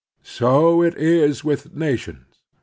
So 0.23 0.81
it 0.81 0.97
is 0.97 1.43
with 1.43 1.75
nations. 1.75 2.39